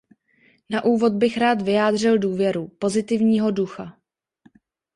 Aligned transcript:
Na 0.69 0.81
úvod 0.85 1.13
bych 1.15 1.37
rád 1.37 1.61
vyjádřil 1.61 2.19
důvěru, 2.19 2.67
pozitivního 2.67 3.51
ducha. 3.51 3.97